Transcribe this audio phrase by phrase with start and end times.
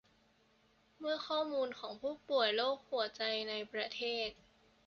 [0.99, 4.29] เมื่อข้อมูลของผู้ป่วยโรคหัวใจในประเทศ